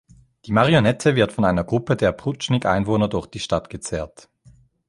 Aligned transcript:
Die 0.47 0.51
Marionette 0.51 1.15
wird 1.15 1.31
von 1.31 1.45
einer 1.45 1.63
Gruppe 1.63 1.95
der 1.95 2.11
Pruchnik-Einwohner 2.11 3.07
durch 3.07 3.27
die 3.27 3.37
Stadt 3.37 3.69
gezerrt. 3.69 4.29